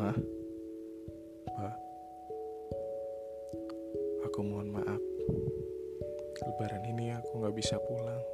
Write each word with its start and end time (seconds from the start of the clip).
Ma, 0.00 0.16
Ma, 1.60 1.68
aku 4.24 4.40
mohon 4.40 4.72
maaf. 4.72 5.02
Lebaran 6.40 6.88
ini 6.88 7.12
aku 7.12 7.44
gak 7.44 7.52
bisa 7.52 7.76
pulang. 7.84 8.24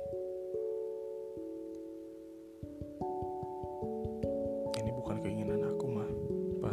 Ini 4.78 4.90
bukan 4.94 5.18
keinginan 5.26 5.66
aku, 5.66 5.84
Ma, 5.90 6.06
Pa. 6.62 6.70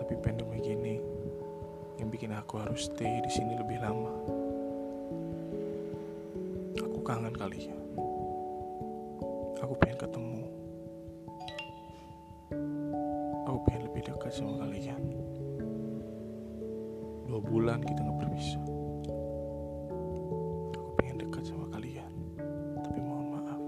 Tapi 0.00 0.14
pandemi 0.24 0.64
gini 0.64 0.96
yang 2.00 2.08
bikin 2.08 2.32
aku 2.32 2.64
harus 2.64 2.88
stay 2.88 3.20
di 3.20 3.28
sini 3.28 3.60
lebih 3.60 3.76
lama. 3.84 4.24
Aku 6.80 7.04
kangen 7.04 7.36
kali 7.36 7.68
ya. 7.68 7.76
Aku 9.60 9.76
pengen 9.76 10.00
ketemu. 10.00 10.63
Dekat 14.04 14.36
sama 14.36 14.60
kalian. 14.60 15.00
Dua 17.24 17.40
bulan 17.40 17.80
kita 17.80 18.04
nggak 18.04 18.18
berpisah. 18.20 18.64
Aku 20.76 20.90
pengen 21.00 21.16
dekat 21.24 21.44
sama 21.48 21.66
kalian. 21.72 22.12
Tapi 22.84 23.00
mohon 23.00 23.26
maaf. 23.32 23.60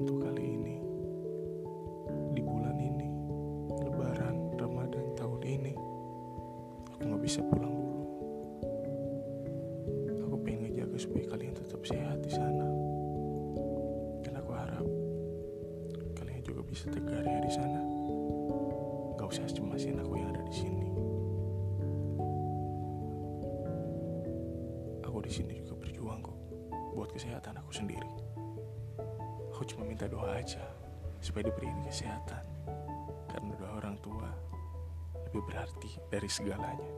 Untuk 0.00 0.16
kali 0.24 0.42
ini. 0.56 0.76
Di 2.32 2.40
bulan 2.40 2.76
ini. 2.80 3.08
Lebaran, 3.84 4.56
Ramadan 4.56 5.06
tahun 5.12 5.40
ini. 5.44 5.76
Aku 6.96 7.02
nggak 7.04 7.22
bisa 7.22 7.44
pulang 7.44 7.76
dulu. 7.76 8.04
Aku 10.24 10.36
pengen 10.40 10.72
ngejaga 10.72 10.96
supaya 10.96 11.24
kalian 11.36 11.52
tetap 11.52 11.84
sehat 11.84 12.16
di 12.24 12.32
sana. 12.32 12.66
Dan 14.24 14.40
aku 14.40 14.50
harap 14.56 14.86
kalian 16.16 16.40
juga 16.48 16.64
bisa 16.64 16.88
tegar 16.88 17.20
ya 17.28 17.44
di 17.44 17.52
sana. 17.52 17.99
Usah 19.30 19.46
cemasin 19.46 19.94
aku 20.02 20.18
yang 20.18 20.34
ada 20.34 20.42
di 20.42 20.50
sini. 20.50 20.90
Aku 25.06 25.22
di 25.22 25.30
sini 25.30 25.62
juga 25.62 25.78
berjuang 25.86 26.18
kok 26.18 26.38
buat 26.98 27.14
kesehatan 27.14 27.54
aku 27.62 27.70
sendiri. 27.70 28.10
Aku 29.54 29.62
cuma 29.70 29.86
minta 29.86 30.10
doa 30.10 30.34
aja 30.34 30.66
supaya 31.22 31.46
diberi 31.46 31.70
kesehatan. 31.86 32.42
Karena 33.30 33.54
doa 33.54 33.78
orang 33.78 34.02
tua 34.02 34.34
lebih 35.30 35.46
berarti 35.46 35.90
dari 36.10 36.26
segalanya. 36.26 36.90